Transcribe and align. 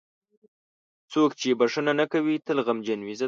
•څوک 1.11 1.29
چې 1.39 1.57
بښنه 1.59 1.93
نه 1.99 2.05
کوي، 2.11 2.35
تل 2.45 2.57
غمجن 2.65 2.99
وي. 3.03 3.15